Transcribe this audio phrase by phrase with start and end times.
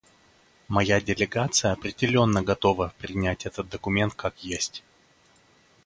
[0.67, 4.83] Моя делегация определенно готова принять этот документ как есть.